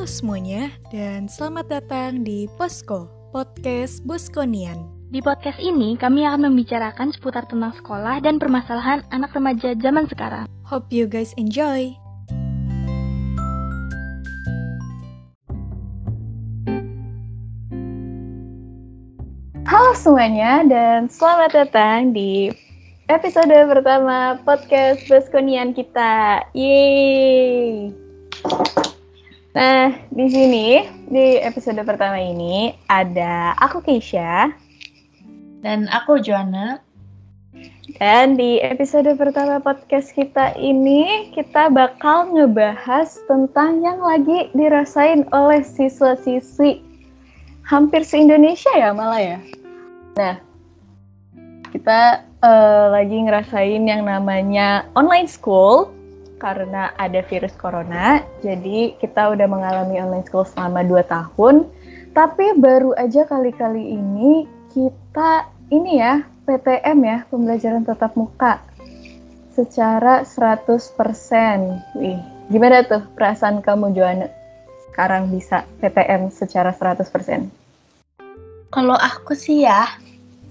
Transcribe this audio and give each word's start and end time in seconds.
Halo 0.00 0.08
semuanya 0.08 0.72
dan 0.88 1.28
selamat 1.28 1.68
datang 1.68 2.24
di 2.24 2.48
Posko, 2.56 3.04
Podcast 3.36 4.00
Boskonian. 4.08 4.88
Di 5.12 5.20
podcast 5.20 5.60
ini, 5.60 5.92
kami 5.92 6.24
akan 6.24 6.48
membicarakan 6.48 7.12
seputar 7.12 7.44
tentang 7.44 7.76
sekolah 7.76 8.16
dan 8.24 8.40
permasalahan 8.40 9.04
anak 9.12 9.36
remaja 9.36 9.76
zaman 9.76 10.08
sekarang. 10.08 10.48
Hope 10.64 10.88
you 10.88 11.04
guys 11.04 11.36
enjoy. 11.36 11.92
Halo 19.68 19.92
semuanya 20.00 20.64
dan 20.64 21.12
selamat 21.12 21.52
datang 21.52 22.16
di 22.16 22.48
episode 23.12 23.52
pertama 23.68 24.40
podcast 24.48 25.04
Baskonian 25.12 25.76
kita. 25.76 26.40
Yeay. 26.56 27.99
Nah, 29.50 29.90
di 30.14 30.30
sini 30.30 30.86
di 31.10 31.42
episode 31.42 31.82
pertama 31.82 32.22
ini 32.22 32.70
ada 32.86 33.58
aku 33.58 33.82
Keisha 33.82 34.54
Dan 35.60 35.90
aku 35.90 36.22
Joanna. 36.22 36.78
dan 37.98 38.38
di 38.38 38.62
episode 38.62 39.10
pertama 39.18 39.58
podcast 39.58 40.14
kita 40.14 40.54
ini 40.54 41.34
kita 41.34 41.66
bakal 41.66 42.30
ngebahas 42.30 43.18
tentang 43.26 43.82
yang 43.82 43.98
lagi 43.98 44.46
dirasain 44.54 45.26
oleh 45.34 45.58
siswa-siswi 45.66 46.86
hampir 47.66 48.06
se-Indonesia 48.06 48.70
ya 48.78 48.94
malah 48.94 49.18
ya. 49.18 49.38
Nah, 50.14 50.38
kita 51.74 52.22
eh, 52.22 52.86
lagi 52.94 53.18
ngerasain 53.26 53.82
yang 53.82 54.06
namanya 54.06 54.86
online 54.94 55.26
school 55.26 55.90
karena 56.40 56.96
ada 56.96 57.20
virus 57.28 57.52
corona. 57.60 58.24
Jadi 58.40 58.96
kita 58.96 59.36
udah 59.36 59.44
mengalami 59.46 60.00
online 60.00 60.24
school 60.24 60.48
selama 60.48 60.80
2 60.82 61.04
tahun. 61.04 61.68
Tapi 62.16 62.58
baru 62.58 62.96
aja 62.96 63.28
kali-kali 63.28 63.94
ini 63.94 64.48
kita 64.72 65.46
ini 65.70 66.00
ya 66.02 66.26
PTM 66.48 66.98
ya, 67.06 67.18
pembelajaran 67.30 67.86
tatap 67.86 68.18
muka 68.18 68.58
secara 69.54 70.26
100%. 70.26 71.78
Wih, 71.94 72.18
gimana 72.50 72.82
tuh 72.82 73.06
perasaan 73.14 73.62
kamu 73.62 73.94
Joanna? 73.94 74.26
Sekarang 74.90 75.30
bisa 75.30 75.62
PTM 75.78 76.34
secara 76.34 76.74
100%. 76.74 77.46
Kalau 78.74 78.98
aku 78.98 79.38
sih 79.38 79.62
ya 79.62 79.86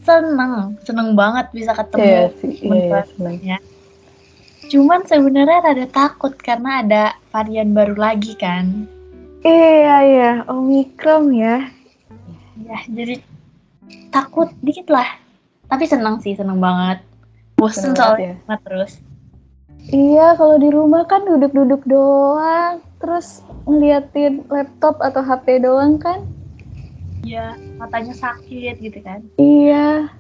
seneng, 0.08 0.80
seneng 0.88 1.16
banget 1.20 1.52
bisa 1.52 1.76
Iya 1.76 1.80
ketemu. 1.84 2.24
sih, 2.40 2.54
iya, 2.64 2.76
iya, 2.80 3.02
senang. 3.12 3.36
Cuman 4.70 5.02
sebenarnya 5.10 5.66
rada 5.66 5.88
takut 5.90 6.38
karena 6.38 6.86
ada 6.86 7.04
varian 7.34 7.74
baru 7.74 7.98
lagi 7.98 8.38
kan. 8.38 8.86
Iya, 9.42 9.98
iya, 10.06 10.32
Omikron 10.46 11.34
ya. 11.34 11.74
Ya, 12.62 12.78
jadi 12.86 13.18
takut 14.14 14.54
dikit 14.62 14.94
lah. 14.94 15.10
Tapi 15.66 15.90
seneng 15.90 16.22
sih, 16.22 16.38
seneng 16.38 16.62
banget. 16.62 17.02
Bosen 17.58 17.98
soalnya 17.98 18.38
ya. 18.38 18.56
terus. 18.62 19.02
Iya, 19.90 20.38
kalau 20.38 20.62
di 20.62 20.70
rumah 20.70 21.02
kan 21.10 21.26
duduk-duduk 21.26 21.90
doang, 21.90 22.86
terus 23.02 23.42
ngeliatin 23.66 24.46
laptop 24.54 25.02
atau 25.02 25.26
HP 25.26 25.66
doang 25.66 25.98
kan? 25.98 26.30
Ya, 27.26 27.58
matanya 27.82 28.14
sakit 28.14 28.78
gitu 28.86 29.02
kan. 29.02 29.26
Iya, 29.42 30.14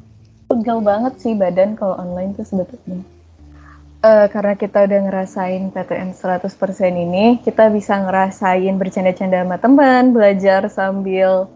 pegel 0.49 0.81
banget 0.81 1.21
sih 1.21 1.37
badan 1.37 1.77
kalau 1.77 2.01
online 2.01 2.33
tuh 2.33 2.49
sebetulnya. 2.49 3.05
Eh, 3.99 4.27
karena 4.31 4.55
kita 4.55 4.87
udah 4.87 4.99
ngerasain 5.11 5.75
PTM 5.75 6.15
100% 6.15 6.95
ini, 6.95 7.35
kita 7.43 7.67
bisa 7.67 7.99
ngerasain 7.99 8.71
bercanda-canda 8.79 9.43
sama 9.43 9.59
teman, 9.59 10.15
belajar 10.15 10.71
sambil 10.71 11.51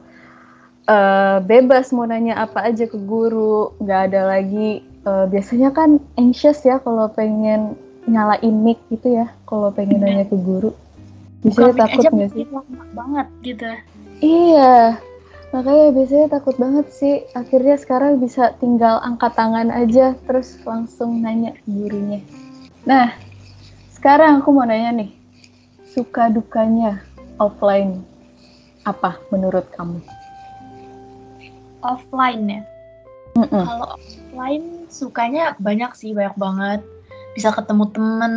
eh, 0.84 1.38
bebas 1.40 1.96
mau 1.96 2.04
nanya 2.04 2.44
apa 2.44 2.68
aja 2.68 2.84
ke 2.84 3.00
guru, 3.00 3.72
nggak 3.80 4.02
ada 4.12 4.22
lagi. 4.28 4.84
eh, 4.84 5.26
biasanya 5.32 5.72
kan 5.72 6.04
anxious 6.20 6.64
ya 6.68 6.84
kalau 6.84 7.08
pengen 7.16 7.80
nyalain 8.12 8.56
mic 8.60 8.80
gitu 8.92 9.24
ya, 9.24 9.32
kalau 9.48 9.72
pengen 9.72 10.04
nanya 10.04 10.28
ke 10.28 10.36
guru. 10.36 10.76
Biasanya 11.48 11.72
mic 11.72 11.80
takut 11.80 12.04
nggak 12.12 12.32
sih? 12.36 12.46
banget 12.92 13.28
gitu. 13.40 13.72
Iya, 14.20 15.00
makanya 15.54 15.94
biasanya 15.94 16.28
takut 16.34 16.58
banget 16.58 16.90
sih. 16.90 17.16
Akhirnya 17.38 17.78
sekarang 17.78 18.18
bisa 18.18 18.58
tinggal 18.58 18.98
angkat 19.06 19.38
tangan 19.38 19.70
aja, 19.70 20.18
terus 20.26 20.58
langsung 20.66 21.22
nanya 21.22 21.54
gurunya. 21.70 22.26
Nah, 22.90 23.14
sekarang 23.94 24.42
aku 24.42 24.50
mau 24.50 24.66
nanya 24.66 25.06
nih, 25.06 25.14
suka 25.94 26.34
dukanya 26.34 27.06
offline 27.38 28.02
apa 28.84 29.22
menurut 29.30 29.70
kamu? 29.78 30.02
Offline 31.86 32.44
ya. 32.50 32.62
Mm-mm. 33.38 33.64
Kalau 33.64 33.88
offline 33.96 34.66
sukanya 34.90 35.54
banyak 35.62 35.94
sih, 35.94 36.18
banyak 36.18 36.34
banget. 36.34 36.82
Bisa 37.38 37.54
ketemu 37.54 37.94
temen, 37.94 38.34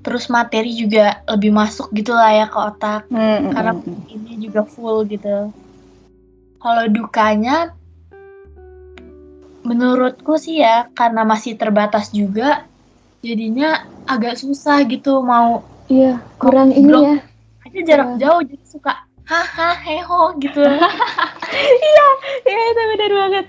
terus 0.00 0.32
materi 0.32 0.72
juga 0.72 1.20
lebih 1.28 1.52
masuk 1.52 1.92
gitu 1.92 2.16
lah 2.16 2.32
ya 2.32 2.46
ke 2.48 2.56
otak. 2.56 3.02
Mm-mm. 3.12 3.52
Karena 3.52 3.72
ini 4.08 4.48
juga 4.48 4.64
full 4.64 5.04
gitu. 5.04 5.52
Kalau 6.58 6.84
dukanya, 6.90 7.72
menurutku 9.62 10.34
sih 10.40 10.58
ya, 10.62 10.90
karena 10.96 11.22
masih 11.22 11.54
terbatas 11.54 12.10
juga, 12.10 12.66
jadinya 13.22 13.86
agak 14.06 14.38
susah 14.38 14.82
gitu 14.86 15.20
mau 15.20 15.66
iya 15.90 16.22
kurang 16.38 16.70
ini 16.70 16.94
ya. 16.94 17.16
aja 17.66 17.80
jarak 17.82 18.08
Iya. 18.14 18.18
jauh 18.22 18.42
jadi 18.46 18.64
suka 18.66 18.92
haha 19.26 19.70
heho 19.84 20.22
gitu. 20.40 20.62
Iya, 21.48 22.06
iya 22.44 22.64
itu 22.70 22.82
benar 22.92 23.12
banget. 23.16 23.46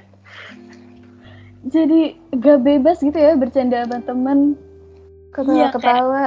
Jadi 1.69 2.01
gak 2.39 2.59
bebas 2.63 2.97
gitu 3.03 3.19
ya 3.19 3.35
bercanda 3.35 3.83
sama 3.83 3.99
temen, 4.07 4.39
Iya, 5.35 5.35
ketawa-ketawa. 5.35 6.23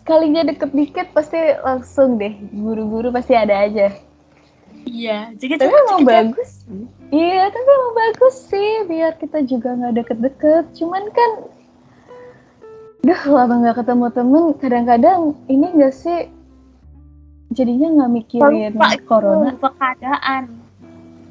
Sekalinya 0.00 0.42
deket 0.48 0.72
dikit 0.72 1.06
pasti 1.12 1.36
langsung 1.60 2.16
deh, 2.16 2.32
guru-guru 2.52 3.12
pasti 3.12 3.36
ada 3.36 3.68
aja. 3.68 3.92
Iya, 4.86 5.30
jadi 5.36 5.60
Tapi 5.60 5.74
emang 5.74 6.02
bagus. 6.06 6.64
Iya, 7.10 7.50
tapi 7.50 7.68
emang 7.70 7.94
bagus 7.94 8.34
sih, 8.50 8.70
biar 8.90 9.14
kita 9.18 9.42
juga 9.46 9.74
nggak 9.74 9.94
deket-deket. 10.02 10.64
Cuman 10.74 11.06
kan, 11.14 11.30
duh 13.06 13.22
lama 13.30 13.54
nggak 13.62 13.78
ketemu 13.82 14.06
temen, 14.10 14.44
kadang-kadang 14.58 15.20
ini 15.46 15.66
nggak 15.76 15.94
sih, 15.94 16.30
jadinya 17.54 18.02
nggak 18.02 18.10
mikirin 18.10 18.74
lupa 18.74 18.88
gitu, 18.94 19.06
corona. 19.06 19.54
lupa 19.54 19.70
keadaan. 19.78 20.44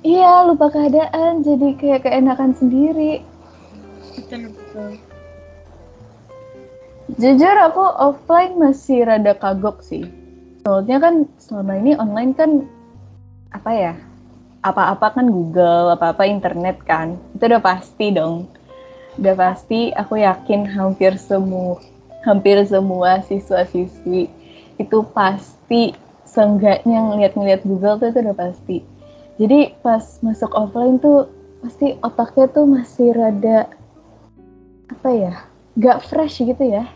Iya, 0.06 0.32
lupa 0.46 0.68
keadaan, 0.70 1.42
jadi 1.42 1.68
kayak 1.82 2.06
keenakan 2.06 2.54
sendiri. 2.54 3.26
Betul 4.16 4.54
betul. 4.54 4.90
Jujur 7.20 7.56
aku 7.62 7.84
offline 8.02 8.58
masih 8.58 9.06
rada 9.06 9.38
kagok 9.38 9.82
sih. 9.82 10.06
Soalnya 10.66 10.98
kan 10.98 11.30
selama 11.38 11.78
ini 11.78 11.94
online 12.02 12.34
kan 12.34 12.66
apa 13.56 13.72
ya? 13.72 13.94
Apa-apa 14.60 15.16
kan 15.16 15.32
Google, 15.32 15.96
apa-apa 15.96 16.28
internet 16.28 16.84
kan. 16.84 17.16
Itu 17.32 17.48
udah 17.48 17.64
pasti 17.64 18.12
dong. 18.12 18.52
Udah 19.16 19.36
pasti 19.40 19.96
aku 19.96 20.20
yakin 20.20 20.68
hampir 20.68 21.16
semua 21.16 21.80
hampir 22.28 22.58
semua 22.66 23.22
siswa-siswi 23.22 24.28
itu 24.82 24.98
pasti 25.14 25.94
seenggaknya 26.26 27.06
ngeliat-ngeliat 27.06 27.62
Google 27.64 28.02
tuh 28.02 28.12
itu 28.12 28.20
udah 28.26 28.36
pasti. 28.36 28.78
Jadi 29.40 29.78
pas 29.80 30.04
masuk 30.26 30.52
offline 30.52 31.00
tuh 31.00 31.30
pasti 31.64 31.96
otaknya 32.02 32.50
tuh 32.52 32.66
masih 32.68 33.16
rada 33.16 33.70
apa 34.92 35.10
ya? 35.14 35.34
Gak 35.80 36.04
fresh 36.10 36.44
gitu 36.44 36.66
ya 36.66 36.90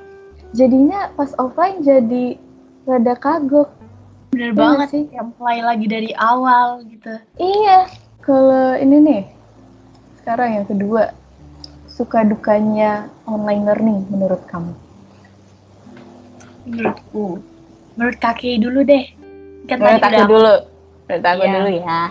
jadinya 0.53 1.13
pas 1.13 1.30
offline 1.38 1.81
jadi 1.86 2.38
rada 2.89 3.13
kagok. 3.18 3.69
Bener 4.39 4.56
Iya 4.56 4.63
banget 4.63 4.88
sih. 4.95 5.03
yang 5.12 5.36
mulai 5.36 5.59
lagi 5.59 5.83
dari 5.83 6.15
awal 6.15 6.88
gitu. 6.88 7.12
Iya, 7.36 7.91
kalau 8.24 8.71
ini 8.80 8.95
nih, 9.03 9.21
sekarang 10.24 10.56
yang 10.56 10.63
kedua, 10.63 11.12
suka 11.91 12.24
dukanya 12.24 13.12
online 13.27 13.68
learning 13.68 14.00
menurut 14.07 14.39
kamu? 14.47 14.71
Menurutku. 16.63 17.44
Menurut 18.00 18.18
kakek 18.24 18.63
dulu 18.63 18.80
deh. 18.88 19.12
Kan 19.68 19.83
Menurut 19.83 20.07
tadi 20.07 20.18
aku 20.24 20.31
dulu, 20.31 20.56
menurut 21.12 21.25
aku 21.27 21.44
Iya. 21.44 21.53
dulu 21.59 21.69
ya. 21.83 22.01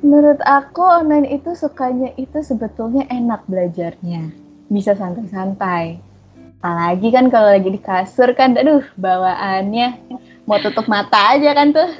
Menurut 0.00 0.40
aku 0.40 0.82
online 0.88 1.28
itu 1.36 1.52
sukanya 1.52 2.16
itu 2.16 2.40
sebetulnya 2.40 3.04
enak 3.12 3.44
belajarnya, 3.44 4.32
bisa 4.72 4.96
santai-santai. 4.96 6.00
Apalagi 6.64 7.12
kan 7.12 7.28
kalau 7.28 7.52
lagi 7.52 7.68
di 7.68 7.80
kasur 7.84 8.32
kan, 8.32 8.56
aduh 8.56 8.80
bawaannya 8.96 10.00
mau 10.46 10.62
tutup 10.62 10.86
mata 10.86 11.34
aja 11.34 11.50
kan 11.52 11.74
tuh. 11.74 11.90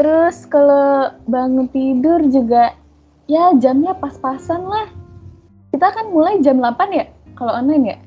Terus 0.00 0.48
kalau 0.48 1.12
bangun 1.28 1.68
tidur 1.68 2.18
juga 2.32 2.72
ya 3.28 3.52
jamnya 3.60 3.92
pas-pasan 3.94 4.64
lah. 4.64 4.88
Kita 5.70 5.92
kan 5.92 6.10
mulai 6.10 6.40
jam 6.40 6.58
8 6.58 6.74
ya 6.90 7.06
kalau 7.36 7.52
online 7.52 7.84
ya. 7.84 7.98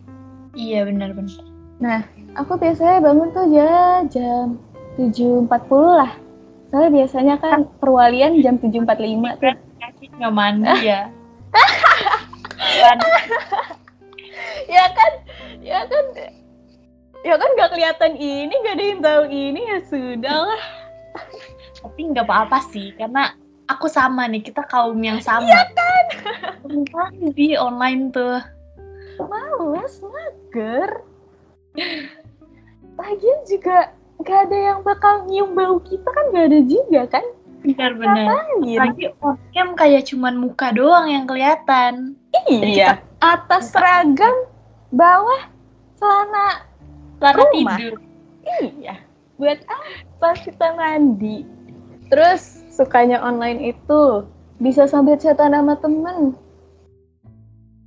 Iya 0.57 0.79
benar-benar. 0.89 1.45
Nah, 1.77 2.01
aku 2.33 2.57
biasanya 2.57 2.99
bangun 3.05 3.29
tuh 3.31 3.45
ya 3.53 4.01
jam 4.09 4.57
7.40 4.97 5.49
lah. 6.01 6.11
Soalnya 6.73 6.91
biasanya 6.91 7.35
kan 7.37 7.69
perwalian 7.77 8.41
jam 8.41 8.57
7.45 8.57 9.39
tuh. 9.39 9.53
Nggak 10.17 10.33
mandi 10.33 10.73
ya. 10.81 11.07
Kan, 12.75 12.97
ya 14.67 14.85
kan, 14.91 15.11
ya 15.63 15.79
kan, 15.87 16.05
ya 17.25 17.35
kan 17.41 17.49
nggak 17.57 17.73
kelihatan 17.73 18.13
ini, 18.13 18.53
nggak 18.53 18.75
ada 18.77 18.85
yang 18.85 19.01
tahu 19.01 19.23
ini 19.33 19.61
ya 19.65 19.79
sudah 19.89 20.37
lah. 20.45 20.63
Tapi 21.81 21.99
nggak 22.13 22.29
apa-apa 22.29 22.61
sih, 22.69 22.93
karena 22.93 23.33
aku 23.65 23.89
sama 23.89 24.29
nih, 24.29 24.45
kita 24.45 24.61
kaum 24.69 25.01
yang 25.01 25.17
sama. 25.17 25.49
Iya 25.49 25.65
kan? 25.73 26.05
di 27.33 27.57
online 27.57 28.13
tuh. 28.13 28.37
Males, 29.17 29.95
mager. 30.05 30.89
Lagian 32.95 33.39
juga 33.49 33.89
nggak 34.21 34.39
ada 34.47 34.57
yang 34.57 34.79
bakal 34.85 35.25
nyium 35.25 35.57
bau 35.57 35.81
kita 35.81 36.05
kan 36.05 36.25
nggak 36.29 36.45
ada 36.53 36.59
juga 36.69 37.01
kan? 37.09 37.25
Benar-benar. 37.65 38.25
Lagi 38.61 39.09
on 39.25 39.41
cam 39.57 39.73
kayak 39.73 40.05
cuman 40.13 40.37
muka 40.37 40.69
doang 40.77 41.09
yang 41.09 41.25
kelihatan. 41.25 42.13
Iya. 42.45 43.01
Atas 43.17 43.73
seragam, 43.73 44.45
bawah 44.93 45.41
celana 45.97 46.74
Celana 47.17 47.37
Rumah. 47.41 47.77
tidur. 47.77 47.95
Iya, 48.61 48.95
buat 49.35 49.59
apa 49.65 50.29
kita 50.37 50.67
mandi? 50.77 51.47
Terus 52.07 52.61
sukanya 52.69 53.17
online 53.19 53.73
itu 53.73 54.23
bisa 54.61 54.85
sambil 54.85 55.17
chatan 55.17 55.51
sama 55.51 55.73
temen. 55.81 56.37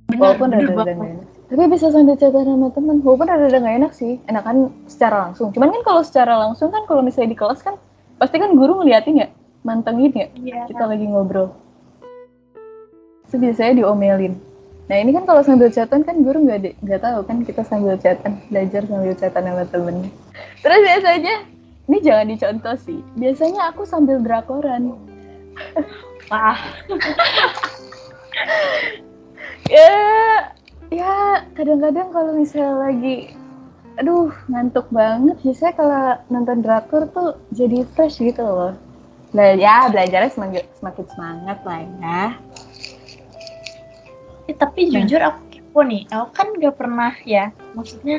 Bener, 0.09 0.19
Walaupun 0.19 0.49
bener 0.51 0.67
ada 0.75 0.91
enak. 0.91 1.25
Tapi 1.49 1.63
bisa 1.71 1.87
sambil 1.89 2.19
chatan 2.19 2.45
sama 2.45 2.67
temen. 2.75 2.99
Walaupun 2.99 3.29
ada 3.29 3.47
nggak 3.47 3.77
enak 3.79 3.91
sih. 3.95 4.19
Enakan 4.27 4.69
secara 4.85 5.29
langsung. 5.29 5.53
Cuman 5.55 5.71
kan 5.71 5.81
kalau 5.85 6.01
secara 6.03 6.33
langsung 6.35 6.69
kan 6.69 6.83
kalau 6.85 6.99
misalnya 6.99 7.31
di 7.33 7.39
kelas 7.39 7.63
kan 7.63 7.79
pasti 8.19 8.35
kan 8.35 8.51
guru 8.53 8.83
ngeliatin 8.83 9.23
ya, 9.23 9.27
mantengin 9.63 10.11
ya 10.11 10.27
Iya. 10.35 10.67
kita 10.67 10.83
lagi 10.83 11.07
ngobrol. 11.07 11.55
Itu 13.25 13.39
biasanya 13.39 13.79
diomelin. 13.79 14.35
Nah 14.89 14.97
ini 14.97 15.13
kan 15.13 15.23
kalau 15.29 15.45
sambil 15.45 15.69
chatan 15.69 16.01
kan 16.01 16.25
guru 16.25 16.41
nggak 16.41 16.81
nggak 16.81 17.01
tahu 17.05 17.21
kan 17.29 17.45
kita 17.45 17.61
sambil 17.61 17.93
chatan 18.01 18.41
belajar 18.49 18.81
sambil 18.89 19.13
chatan 19.13 19.43
sama 19.45 19.63
temen. 19.69 20.09
Terus 20.65 20.79
biasanya 20.81 21.35
ini 21.85 21.97
jangan 22.01 22.27
dicontoh 22.33 22.75
sih. 22.81 22.99
Biasanya 23.13 23.69
aku 23.69 23.85
sambil 23.85 24.17
drakoran. 24.17 24.97
Wah, 26.33 26.57
Ya 29.69 29.93
ya 30.89 31.45
kadang-kadang 31.53 32.09
kalau 32.09 32.33
misalnya 32.33 32.89
lagi 32.89 33.37
aduh 34.01 34.33
ngantuk 34.49 34.89
banget 34.89 35.37
biasanya 35.45 35.73
kalau 35.77 36.03
nonton 36.33 36.65
drakor 36.65 37.03
tuh 37.13 37.37
jadi 37.53 37.85
fresh 37.93 38.17
gitu 38.17 38.41
loh. 38.41 38.73
Bela 39.29 39.53
ya 39.53 39.85
belajarnya 39.93 40.33
semakin 40.33 40.65
semakin 40.81 41.05
semangat 41.13 41.57
lah 41.61 41.79
ya. 41.85 42.25
Eh, 44.49 44.57
tapi 44.57 44.89
Nah. 44.89 45.05
jujur 45.05 45.21
aku 45.21 45.41
kepo 45.53 45.85
nih. 45.85 46.09
Aku 46.09 46.33
kan 46.33 46.47
gak 46.57 46.75
pernah 46.81 47.13
ya. 47.21 47.53
Maksudnya 47.77 48.17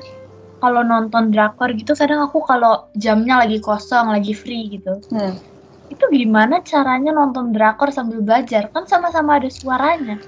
kalau 0.62 0.86
nonton 0.86 1.34
drakor 1.34 1.74
gitu 1.74 1.96
kadang 1.98 2.22
aku 2.22 2.38
kalau 2.46 2.86
jamnya 2.94 3.42
lagi 3.42 3.58
kosong, 3.58 4.14
lagi 4.14 4.30
free 4.30 4.78
gitu. 4.78 5.02
Hmm. 5.10 5.34
Itu 5.90 6.06
gimana 6.06 6.62
caranya 6.62 7.10
nonton 7.10 7.50
drakor 7.50 7.90
sambil 7.90 8.22
belajar? 8.22 8.70
Kan 8.70 8.86
sama-sama 8.86 9.42
ada 9.42 9.50
suaranya. 9.50 10.22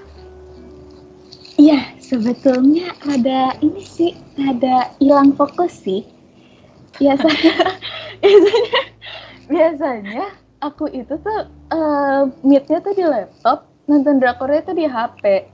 Iya, 1.54 1.94
sebetulnya 2.02 2.90
ada 3.06 3.54
ini 3.62 3.84
sih, 3.84 4.18
ada 4.40 4.90
hilang 4.98 5.36
fokus 5.38 5.70
sih. 5.86 6.02
Biasanya, 6.98 7.54
biasanya, 8.24 8.80
biasanya 9.46 10.24
aku 10.58 10.90
itu 10.90 11.14
tuh 11.22 11.38
eh 11.70 12.22
meet-nya 12.42 12.82
tuh 12.82 12.96
di 12.96 13.04
laptop, 13.06 13.68
nonton 13.86 14.18
drakornya 14.18 14.64
tuh 14.66 14.74
di 14.74 14.88
HP. 14.88 15.51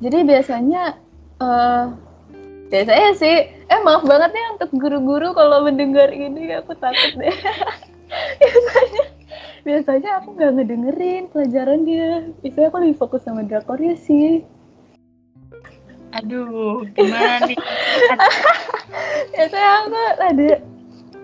Jadi 0.00 0.18
biasanya, 0.24 0.96
eh 1.44 1.84
biasanya 2.72 3.10
sih, 3.20 3.36
eh 3.52 3.80
maaf 3.84 4.02
banget 4.08 4.32
ya 4.32 4.46
untuk 4.56 4.70
guru-guru 4.80 5.36
kalau 5.36 5.64
mendengar 5.64 6.08
ini 6.08 6.56
aku 6.56 6.72
takut 6.80 7.12
deh. 7.20 7.30
biasanya, 8.40 9.04
biasanya 9.62 10.10
aku 10.24 10.28
nggak 10.34 10.52
ngedengerin 10.56 11.22
pelajaran 11.28 11.80
dia. 11.84 12.32
Biasanya 12.40 12.66
aku 12.72 12.78
lebih 12.80 12.96
fokus 12.96 13.22
sama 13.28 13.44
drakornya 13.44 13.94
sih. 14.00 14.40
Aduh, 16.16 16.82
gimana 16.96 17.46
nih? 17.46 17.58
biasanya 19.36 19.70
aku 19.84 19.88
rada 20.18 20.50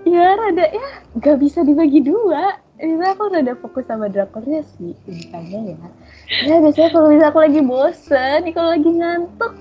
ya 0.07 0.27
rada 0.39 0.67
ya 0.71 0.89
gak 1.19 1.37
bisa 1.43 1.67
dibagi 1.67 2.01
dua 2.01 2.57
biasanya 2.79 3.11
aku 3.13 3.25
rada 3.33 3.53
fokus 3.59 3.85
sama 3.91 4.07
drakornya 4.07 4.63
sih 4.79 4.95
misalnya 5.09 5.75
ya 5.75 5.89
ya 6.27 6.59
biasanya 6.59 6.91
kalau 6.91 7.09
bisa 7.15 7.27
aku 7.31 7.39
lagi 7.43 7.61
bosen 7.63 8.39
nih 8.47 8.55
kalau 8.55 8.71
lagi 8.75 8.91
ngantuk 8.91 9.53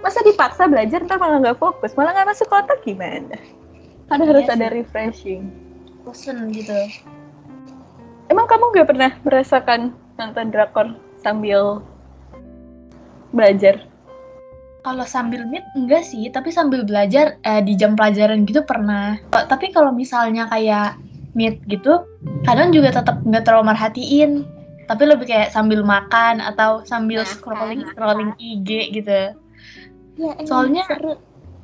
masa 0.00 0.22
dipaksa 0.24 0.64
belajar 0.70 1.04
ntar 1.04 1.18
malah 1.20 1.42
nggak 1.42 1.60
fokus 1.60 1.92
malah 1.98 2.14
nggak 2.16 2.28
masuk 2.32 2.48
otak 2.48 2.80
gimana 2.86 3.36
kan 4.08 4.24
harus 4.24 4.48
Iya 4.48 4.56
ada 4.56 4.68
sih. 4.72 4.74
refreshing 4.80 5.42
Bosen 6.02 6.48
gitu. 6.56 6.72
emang 8.32 8.48
kamu 8.48 8.72
nggak 8.72 8.88
pernah 8.88 9.10
merasakan 9.26 9.92
nonton 10.16 10.48
drakor 10.48 10.96
sambil 11.20 11.84
belajar 13.30 13.84
Kalau 14.78 15.04
sambil 15.04 15.44
meet 15.44 15.66
enggak 15.76 16.06
sih, 16.06 16.30
tapi 16.32 16.48
sambil 16.48 16.86
belajar 16.86 17.36
eh, 17.44 17.60
di 17.60 17.76
jam 17.76 17.92
pelajaran 17.98 18.46
gitu 18.48 18.62
pernah. 18.64 19.20
Tapi 19.28 19.74
kalau 19.74 19.92
misalnya 19.92 20.48
kayak 20.48 20.96
meet 21.36 21.60
gitu, 21.68 22.06
kadang 22.46 22.72
juga 22.72 22.94
tetap 22.96 23.20
nggak 23.26 23.44
terlalu 23.44 23.74
merhatiin. 23.74 24.46
Tapi 24.88 25.02
lebih 25.04 25.28
kayak 25.28 25.52
sambil 25.52 25.84
makan 25.84 26.40
atau 26.40 26.80
sambil 26.82 27.22
Makan, 27.22 27.32
scrolling 27.36 27.82
scrolling 27.92 28.32
IG 28.40 28.68
gitu. 28.96 29.36
ya 30.18 30.32
Soalnya- 30.48 30.88
seru 30.88 31.14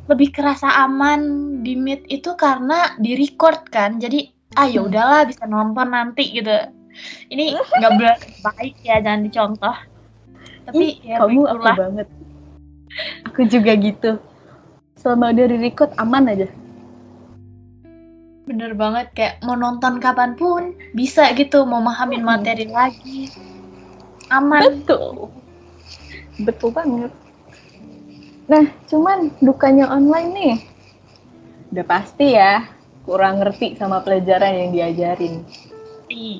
Lebih 0.04 0.36
kerasa 0.36 0.68
aman 0.84 1.20
di 1.64 1.80
meet 1.80 2.04
itu 2.12 2.36
karena 2.36 2.92
di 3.00 3.16
record 3.16 3.72
kan. 3.72 3.96
Jadi 3.96 4.28
ah 4.52 4.68
ya 4.68 4.84
udahlah 4.84 5.24
bisa 5.24 5.48
nonton 5.48 5.96
nanti 5.96 6.28
gitu. 6.28 6.52
Ini 7.32 7.56
nggak 7.56 7.92
baik 8.44 8.76
ya, 8.84 9.00
jangan 9.00 9.24
dicontoh. 9.24 9.72
Tapi 10.68 11.00
Ih, 11.00 11.08
ya 11.08 11.24
kamu 11.24 11.40
aku 11.48 11.64
banget. 11.72 12.08
Aku 13.32 13.40
juga 13.48 13.72
gitu. 13.80 14.20
Selama 15.00 15.32
dari 15.32 15.56
record 15.56 15.88
aman 15.96 16.28
aja. 16.28 16.52
Bener 18.44 18.76
banget 18.76 19.08
kayak 19.16 19.40
mau 19.40 19.56
nonton 19.56 20.04
kapan 20.04 20.36
pun 20.36 20.76
bisa 20.92 21.32
gitu 21.32 21.64
mau 21.64 21.80
mahamin 21.80 22.20
Mm-mm. 22.20 22.28
materi 22.28 22.68
lagi 22.68 23.32
aman 24.28 24.84
Betul. 24.84 25.32
Betul 26.42 26.74
banget. 26.74 27.12
Nah, 28.50 28.64
cuman 28.90 29.30
dukanya 29.40 29.88
online 29.88 30.30
nih. 30.34 30.54
Udah 31.72 31.86
pasti 31.86 32.36
ya, 32.36 32.68
kurang 33.06 33.40
ngerti 33.40 33.78
sama 33.78 34.04
pelajaran 34.04 34.52
yang 34.52 34.70
diajarin. 34.74 35.46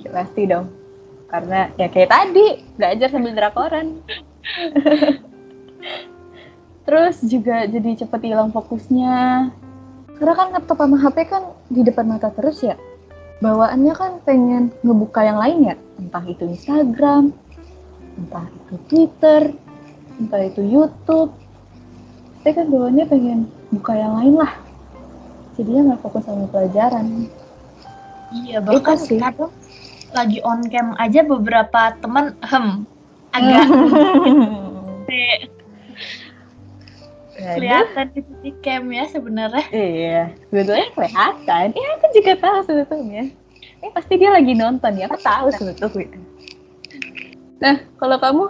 Udah 0.05 0.13
Pasti 0.13 0.43
dong. 0.45 0.67
Karena 1.31 1.73
ya 1.81 1.89
kayak 1.89 2.11
tadi, 2.11 2.47
belajar 2.77 3.09
sambil 3.09 3.33
drakoran. 3.33 3.87
Terus 6.85 7.17
juga 7.25 7.65
jadi 7.65 8.05
cepet 8.05 8.21
hilang 8.29 8.53
fokusnya. 8.53 9.49
Karena 10.19 10.35
kan 10.39 10.49
laptop 10.55 10.79
sama 10.79 10.97
HP 11.01 11.17
kan 11.27 11.43
di 11.71 11.83
depan 11.83 12.07
mata 12.07 12.31
terus 12.31 12.63
ya. 12.63 12.79
Bawaannya 13.43 13.95
kan 13.99 14.13
pengen 14.23 14.71
ngebuka 14.87 15.21
yang 15.27 15.39
lain 15.43 15.75
ya. 15.75 15.75
Entah 15.99 16.25
itu 16.27 16.47
Instagram, 16.47 17.35
entah 18.19 18.47
itu 18.47 18.75
Twitter, 18.87 19.43
entah 20.23 20.41
itu 20.43 20.63
YouTube. 20.63 21.35
Tapi 22.41 22.53
kan 22.55 22.67
bawaannya 22.71 23.07
pengen 23.11 23.39
buka 23.75 23.93
yang 23.97 24.15
lain 24.23 24.35
lah. 24.39 24.53
Jadinya 25.59 25.95
nggak 25.95 26.01
fokus 26.03 26.25
sama 26.27 26.47
pelajaran. 26.51 27.27
iya 28.35 28.59
bahkan 28.59 28.99
sih. 28.99 29.23
kadang 29.23 29.55
lagi 30.11 30.43
on 30.43 30.67
cam 30.67 30.99
aja 30.99 31.23
beberapa 31.23 31.95
teman 32.03 32.35
hem 32.43 32.83
agak. 33.31 33.67
kelihatan 37.53 38.07
di 38.41 38.51
cam 38.65 38.89
ya 38.89 39.05
sebenarnya 39.13 39.67
Iya, 39.71 40.23
sebetulnya 40.49 40.89
kelihatan. 40.97 41.67
Iya, 41.77 41.89
aku 42.01 42.07
juga 42.17 42.33
tahu 42.41 42.59
sebetulnya. 42.65 43.23
Ini 43.85 43.89
pasti 43.93 44.15
dia 44.17 44.31
lagi 44.33 44.53
nonton 44.57 44.93
ya, 44.97 45.05
aku 45.13 45.21
tahu 45.21 45.47
sebetulnya. 45.53 46.17
Nah, 47.61 47.77
kalau 48.01 48.17
kamu 48.17 48.45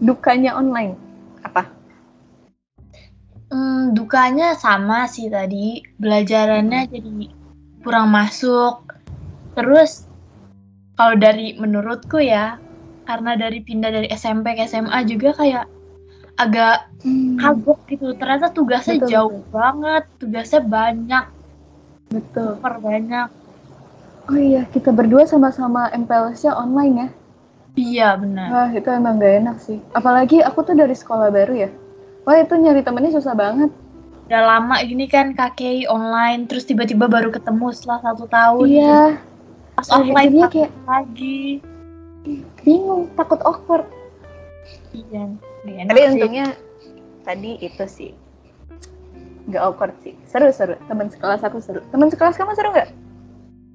dukanya 0.00 0.56
online 0.56 0.96
apa? 1.44 1.68
Hmm, 3.52 3.92
dukanya 3.92 4.56
sama 4.56 5.04
sih 5.04 5.28
tadi 5.28 5.84
belajarannya 6.00 6.88
jadi 6.88 7.12
kurang 7.84 8.08
masuk 8.08 8.80
terus 9.52 10.08
kalau 10.96 11.18
dari 11.20 11.52
menurutku 11.60 12.16
ya 12.22 12.56
karena 13.04 13.36
dari 13.36 13.60
pindah 13.60 13.92
dari 13.92 14.08
SMP 14.08 14.56
ke 14.56 14.64
SMA 14.64 15.04
juga 15.04 15.36
kayak 15.36 15.68
agak 16.42 16.76
Hmm, 17.02 17.34
kagok 17.34 17.82
gitu. 17.90 18.14
Ternyata 18.14 18.54
tugasnya 18.54 19.02
Betul, 19.02 19.10
jauh 19.10 19.38
banget, 19.50 20.06
tugasnya 20.22 20.62
banyak, 20.62 21.24
betul. 22.08 22.54
super 22.54 22.78
banyak. 22.78 23.26
Oh 24.30 24.38
iya, 24.38 24.62
kita 24.70 24.94
berdua 24.94 25.26
sama-sama 25.26 25.90
MPLS-nya 25.90 26.54
online 26.54 26.94
ya. 26.94 27.08
Iya 27.74 28.08
benar. 28.22 28.48
Wah, 28.54 28.70
itu 28.70 28.86
emang 28.86 29.18
gak 29.18 29.34
enak 29.42 29.56
sih. 29.58 29.82
Apalagi 29.90 30.46
aku 30.46 30.62
tuh 30.62 30.78
dari 30.78 30.94
sekolah 30.94 31.34
baru 31.34 31.66
ya. 31.66 31.70
Wah, 32.22 32.38
itu 32.38 32.54
nyari 32.54 32.86
temennya 32.86 33.18
susah 33.18 33.34
banget. 33.34 33.74
Udah 34.30 34.42
lama 34.46 34.78
gini 34.86 35.10
kan 35.10 35.34
KKI 35.34 35.90
online, 35.90 36.46
terus 36.46 36.62
tiba-tiba 36.62 37.10
baru 37.10 37.34
ketemu 37.34 37.74
setelah 37.74 38.14
satu 38.14 38.30
tahun. 38.30 38.66
Iya, 38.70 39.18
Pas 39.74 39.88
offline 39.90 40.30
jadinya 40.30 40.46
takut 40.46 40.54
kayak 40.54 40.72
lagi. 40.86 41.42
bingung, 42.62 43.10
takut 43.18 43.42
awkward. 43.42 43.90
Iya. 44.92 45.22
nggak 45.64 45.88
Tapi 45.90 46.00
sih. 46.00 46.08
untungnya 46.14 46.46
tadi 47.22 47.50
itu 47.62 47.84
sih. 47.86 48.12
Gak 49.50 49.62
awkward 49.62 49.94
sih. 50.06 50.14
Seru-seru. 50.30 50.78
Teman 50.86 51.10
sekelas 51.10 51.42
aku 51.42 51.58
seru. 51.58 51.82
Teman 51.90 52.08
sekelas 52.10 52.38
kamu 52.38 52.54
seru 52.54 52.70
nggak? 52.70 52.90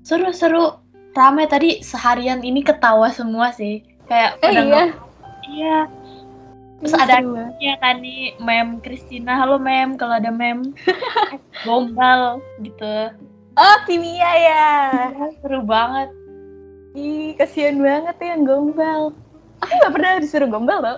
seru-seru. 0.07 0.79
Rame 1.11 1.49
tadi 1.49 1.81
seharian 1.81 2.45
ini 2.45 2.61
ketawa 2.63 3.09
semua 3.11 3.51
sih. 3.51 3.83
Kayak 4.07 4.39
pada 4.39 4.61
iya. 4.63 4.83
Iya. 5.49 5.77
Terus 6.77 6.93
Iya, 6.93 7.03
ada 7.09 7.17
ya 7.57 7.73
kan 7.81 8.05
nih 8.05 8.37
mem 8.37 8.77
Christina, 8.85 9.33
halo 9.33 9.57
mem 9.57 9.97
kalau 9.97 10.21
ada 10.21 10.29
mem 10.29 10.77
gombal 11.65 12.37
gitu. 12.61 13.17
Oh, 13.57 13.77
kimia 13.89 14.31
ya. 14.37 14.69
Seru 15.41 15.65
banget. 15.65 16.13
Ih, 16.93 17.33
kasihan 17.33 17.81
banget 17.81 18.15
ya 18.21 18.37
yang 18.37 18.45
gombal. 18.45 19.17
Aku 19.67 19.73
nggak 19.83 19.93
pernah 19.99 20.11
disuruh 20.23 20.47
gombal 20.47 20.79
tau. 20.79 20.97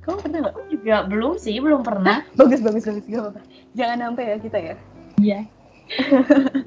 Kamu 0.00 0.16
pernah 0.24 0.38
nggak? 0.48 0.56
Juga 0.72 0.96
belum 1.04 1.36
sih, 1.36 1.60
belum 1.60 1.84
pernah. 1.84 2.24
Bagus, 2.40 2.64
bagus, 2.64 2.88
bagus. 2.88 3.04
Gak 3.04 3.20
apa-apa. 3.20 3.40
Jangan 3.76 3.96
sampai 4.00 4.24
ya 4.24 4.36
kita 4.40 4.58
ya. 4.58 4.74
Iya. 5.20 5.40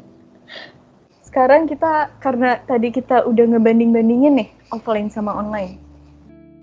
Sekarang 1.25 1.65
kita, 1.65 2.13
karena 2.21 2.61
tadi 2.63 2.93
kita 2.93 3.25
udah 3.25 3.45
ngebanding-bandingin 3.57 4.33
nih, 4.39 4.49
offline 4.69 5.09
sama 5.09 5.35
online. 5.35 5.81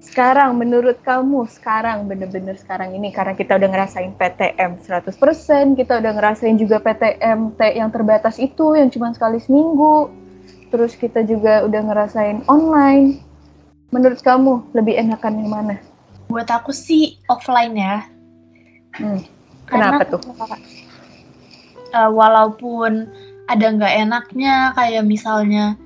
Sekarang, 0.00 0.56
menurut 0.56 1.02
kamu, 1.04 1.44
sekarang, 1.50 2.08
bener-bener 2.08 2.56
sekarang 2.56 2.96
ini, 2.96 3.12
karena 3.12 3.34
kita 3.34 3.58
udah 3.58 3.68
ngerasain 3.68 4.16
PTM 4.16 4.80
100%, 4.80 5.76
kita 5.76 6.00
udah 6.00 6.12
ngerasain 6.16 6.56
juga 6.56 6.80
PTM 6.80 7.52
T 7.58 7.60
yang 7.74 7.90
terbatas 7.92 8.40
itu, 8.40 8.78
yang 8.78 8.88
cuma 8.88 9.12
sekali 9.12 9.42
seminggu. 9.42 10.08
Terus 10.72 10.96
kita 10.96 11.20
juga 11.20 11.68
udah 11.68 11.82
ngerasain 11.92 12.40
online. 12.48 13.31
Menurut 13.92 14.24
kamu, 14.24 14.72
lebih 14.72 14.96
enakan 14.96 15.44
yang 15.44 15.50
mana? 15.52 15.76
Buat 16.32 16.48
aku 16.48 16.72
sih 16.72 17.20
offline 17.28 17.76
ya. 17.76 18.08
Hmm. 18.96 19.20
Karena 19.68 20.00
Kenapa 20.00 20.04
tuh? 20.16 20.20
eh, 21.92 22.10
walaupun 22.10 23.06
ada 23.52 23.66
nggak 23.68 23.94
enaknya 24.08 24.72
kayak 24.72 25.04
misalnya 25.04 25.76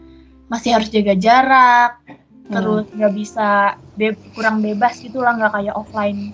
masih 0.46 0.78
harus 0.78 0.88
jaga 0.90 1.18
jarak 1.18 1.92
Hmm. 2.46 2.62
terus 2.62 2.86
nggak 2.94 3.14
bisa 3.18 3.74
be- 3.98 4.14
kurang 4.38 4.62
bebas 4.62 5.02
gitu 5.02 5.18
lah 5.18 5.34
nggak 5.34 5.50
kayak 5.58 5.74
offline 5.74 6.30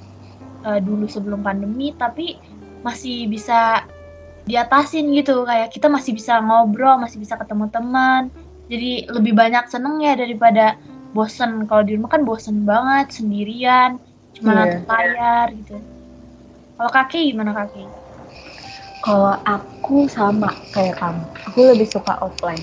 eh, 0.68 0.80
dulu 0.84 1.08
sebelum 1.08 1.40
pandemi 1.40 1.96
tapi 1.96 2.36
masih 2.84 3.32
bisa 3.32 3.88
diatasin 4.44 5.08
gitu 5.16 5.48
kayak 5.48 5.72
kita 5.72 5.88
masih 5.88 6.12
bisa 6.12 6.36
ngobrol 6.44 7.00
masih 7.00 7.16
bisa 7.16 7.40
ketemu 7.40 7.72
teman 7.72 8.28
jadi 8.68 9.08
lebih 9.08 9.32
banyak 9.32 9.64
seneng 9.72 10.04
ya 10.04 10.12
daripada 10.12 10.76
bosen 11.12 11.68
kalau 11.68 11.84
di 11.84 11.94
rumah 11.96 12.10
kan 12.10 12.24
bosen 12.24 12.64
banget 12.64 13.12
sendirian 13.12 14.00
cuma 14.32 14.50
Iya. 14.50 14.58
nonton 14.58 14.82
layar 14.88 15.46
gitu 15.54 15.76
kalau 16.76 16.90
kaki 16.90 17.32
gimana 17.32 17.52
kaki 17.52 17.84
Kalau 19.02 19.34
aku 19.42 20.06
sama 20.06 20.54
kayak 20.70 20.94
kamu, 21.02 21.26
aku 21.42 21.58
lebih 21.74 21.90
suka 21.90 22.22
offline. 22.22 22.62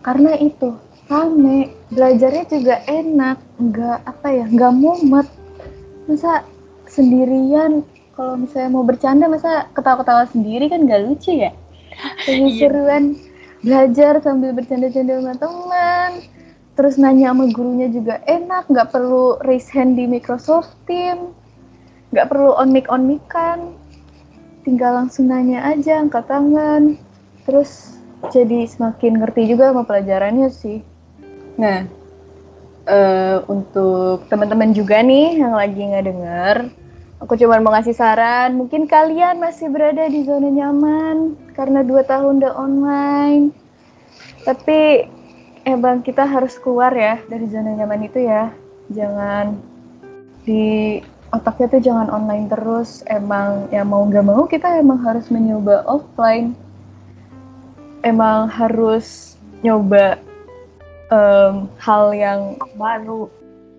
Karena 0.00 0.32
itu 0.40 0.72
rame, 1.04 1.68
belajarnya 1.92 2.48
juga 2.48 2.80
enak, 2.88 3.36
nggak 3.60 4.08
apa 4.08 4.28
ya, 4.32 4.48
nggak 4.48 4.72
mumet. 4.72 5.28
Masa 6.08 6.48
sendirian, 6.88 7.84
kalau 8.16 8.40
misalnya 8.40 8.72
mau 8.72 8.88
bercanda, 8.88 9.28
masa 9.28 9.68
ketawa-ketawa 9.76 10.24
sendiri 10.32 10.72
kan 10.72 10.88
nggak 10.88 11.04
lucu 11.04 11.44
ya? 11.44 11.52
Lebih 12.24 12.48
Iya. 12.48 12.56
seruan 12.56 13.04
belajar 13.60 14.24
sambil 14.24 14.56
bercanda-canda 14.56 15.12
sama 15.20 15.34
teman. 15.36 16.10
Terus 16.78 16.94
nanya 16.94 17.34
sama 17.34 17.50
gurunya 17.50 17.90
juga 17.90 18.22
enak, 18.22 18.70
nggak 18.70 18.94
perlu 18.94 19.42
raise 19.42 19.66
hand 19.74 19.98
di 19.98 20.06
Microsoft 20.06 20.78
Team, 20.86 21.34
nggak 22.14 22.30
perlu 22.30 22.54
on 22.54 22.70
mic 22.70 22.86
on 22.86 23.02
mic 23.02 23.18
kan 23.26 23.74
tinggal 24.62 24.94
langsung 24.94 25.26
nanya 25.26 25.66
aja, 25.74 25.98
angkat 25.98 26.30
tangan. 26.30 26.94
Terus 27.42 27.98
jadi 28.30 28.62
semakin 28.70 29.18
ngerti 29.18 29.50
juga 29.50 29.74
sama 29.74 29.82
pelajarannya 29.90 30.48
sih. 30.54 30.78
Nah, 31.58 31.82
eh, 32.86 33.38
untuk 33.50 34.30
teman-teman 34.30 34.70
juga 34.70 35.02
nih 35.02 35.42
yang 35.42 35.58
lagi 35.58 35.82
nggak 35.82 36.06
denger, 36.06 36.56
aku 37.18 37.34
cuma 37.42 37.58
mau 37.58 37.74
ngasih 37.74 37.98
saran. 37.98 38.54
Mungkin 38.54 38.86
kalian 38.86 39.42
masih 39.42 39.66
berada 39.66 40.06
di 40.06 40.22
zona 40.22 40.46
nyaman 40.46 41.34
karena 41.58 41.82
dua 41.82 42.06
tahun 42.06 42.38
udah 42.38 42.54
online. 42.54 43.50
Tapi 44.46 45.10
emang 45.68 46.00
kita 46.00 46.24
harus 46.24 46.56
keluar 46.56 46.96
ya 46.96 47.20
dari 47.28 47.44
zona 47.52 47.76
nyaman 47.76 48.08
itu 48.08 48.24
ya. 48.24 48.48
Jangan 48.88 49.52
di 50.48 50.96
otaknya 51.28 51.66
tuh 51.68 51.82
jangan 51.84 52.08
online 52.08 52.48
terus 52.48 53.04
emang 53.04 53.68
ya 53.68 53.84
mau 53.84 54.00
nggak 54.08 54.24
mau 54.24 54.48
kita 54.48 54.80
emang 54.80 54.96
harus 55.04 55.28
mencoba 55.28 55.84
offline 55.84 56.56
emang 58.00 58.48
harus 58.48 59.36
nyoba 59.60 60.16
em, 61.12 61.68
hal 61.76 62.04
yang 62.16 62.40
baru 62.80 63.28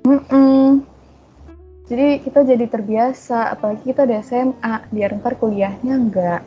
Mm-mm. 0.06 0.86
jadi 1.90 2.22
kita 2.22 2.46
jadi 2.46 2.66
terbiasa 2.70 3.58
apalagi 3.58 3.90
kita 3.90 4.06
udah 4.06 4.22
SMA 4.22 4.76
biar 4.94 5.18
ntar 5.18 5.34
kuliahnya 5.42 5.94
nggak 6.06 6.42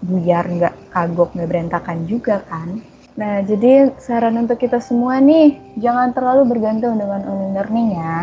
buyar 0.00 0.48
nggak 0.48 0.74
kagok 0.88 1.36
nggak 1.36 1.48
berantakan 1.52 2.08
juga 2.08 2.40
kan 2.48 2.80
nah 3.18 3.42
jadi 3.42 3.90
saran 3.98 4.38
untuk 4.38 4.56
kita 4.56 4.78
semua 4.78 5.18
nih 5.18 5.58
jangan 5.76 6.14
terlalu 6.14 6.56
bergantung 6.56 6.96
dengan 6.96 7.20
online 7.26 7.54
learning 7.54 7.88
ya. 7.98 8.16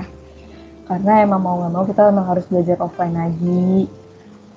Karena 0.88 1.28
emang 1.28 1.44
mau 1.44 1.60
nggak 1.60 1.74
mau 1.76 1.84
kita 1.84 2.08
emang 2.08 2.28
harus 2.32 2.48
belajar 2.48 2.80
offline 2.80 3.16
lagi. 3.16 3.92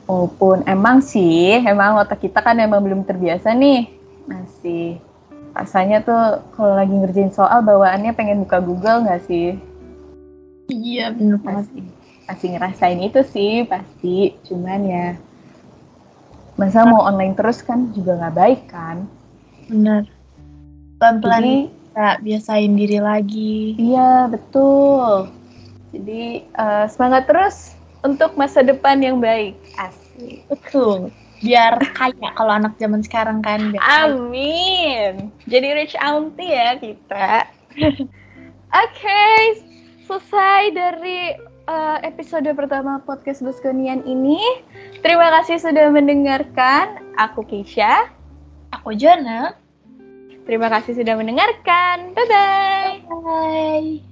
Walaupun 0.07 0.63
emang 0.67 1.03
sih 1.03 1.59
emang 1.67 1.99
otak 1.99 2.23
kita 2.23 2.39
kan 2.39 2.59
emang 2.63 2.83
belum 2.83 3.03
terbiasa 3.03 3.51
nih. 3.51 3.91
Masih. 4.31 5.03
Rasanya 5.51 6.07
tuh 6.07 6.39
kalau 6.55 6.79
lagi 6.79 6.95
ngerjain 6.95 7.35
soal 7.35 7.67
bawaannya 7.67 8.15
pengen 8.15 8.47
buka 8.47 8.63
Google 8.63 9.03
nggak 9.03 9.27
sih? 9.27 9.59
Iya 10.71 11.11
bener 11.11 11.43
pasti. 11.43 11.83
Pasti 12.31 12.47
ngerasain 12.55 13.01
itu 13.03 13.21
sih 13.27 13.67
pasti. 13.67 14.39
Cuman 14.47 14.81
ya 14.87 15.07
masa 16.55 16.87
mau 16.87 17.03
online 17.03 17.35
terus 17.35 17.59
kan 17.67 17.91
juga 17.91 18.15
nggak 18.23 18.37
baik 18.39 18.63
kan? 18.71 19.11
Bener 19.67 20.20
pelan-pelan 21.01 21.43
jadi 21.43 21.57
kita 21.91 22.09
biasain 22.23 22.73
diri 22.77 22.99
lagi. 23.03 23.75
Iya 23.81 24.29
betul. 24.31 25.33
Jadi 25.91 26.45
eh, 26.47 26.87
semangat 26.87 27.27
terus 27.27 27.75
untuk 28.07 28.37
masa 28.39 28.63
depan 28.63 29.01
yang 29.03 29.19
baik. 29.19 29.59
Asik. 29.81 30.47
Betul. 30.47 31.11
Biar 31.41 31.81
kaya 31.97 32.29
kalau 32.37 32.53
anak 32.53 32.77
zaman 32.77 33.01
sekarang 33.01 33.41
kan 33.41 33.73
biar 33.73 33.81
kaya. 33.81 34.13
amin. 34.13 35.33
Jadi 35.49 35.67
rich 35.73 35.97
auntie 35.99 36.53
ya 36.53 36.77
kita. 36.79 37.49
Oke 38.85 39.25
selesai 40.07 40.63
dari 40.77 41.35
eh, 41.67 41.99
episode 42.07 42.47
pertama 42.55 43.03
podcast 43.03 43.43
Buskonian 43.43 44.05
ini. 44.05 44.39
Terima 45.01 45.33
kasih 45.41 45.59
sudah 45.59 45.91
mendengarkan. 45.91 47.03
Aku 47.19 47.43
Keisha. 47.43 48.07
Aku 48.71 48.95
Jana 48.95 49.60
Terima 50.45 50.69
kasih 50.73 50.97
sudah 50.97 51.15
mendengarkan. 51.17 52.17
Bye 52.17 52.27
bye. 52.27 52.95
bye 53.09 54.10